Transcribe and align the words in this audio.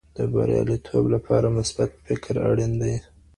د 0.17 0.19
بریالیتوب 0.33 1.05
لپاره 1.15 1.53
مثبت 1.57 1.89
فکر 2.05 2.33
اړین 2.49 2.71
دی. 2.81 2.95